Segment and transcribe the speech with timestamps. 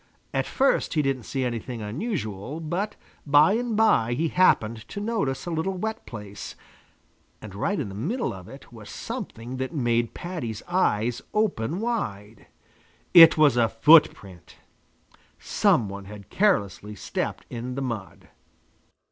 [0.33, 2.95] At first he didn't see anything unusual, but
[3.27, 6.55] by and by he happened to notice a little wet place,
[7.39, 12.47] and right in the middle of it was something that made Paddy's eyes open wide.
[13.13, 14.55] It was a footprint!
[15.37, 18.27] Some one had carelessly stepped in the mud.